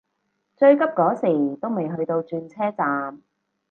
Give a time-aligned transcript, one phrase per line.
[0.57, 3.21] 最急嗰時都未去到轉車站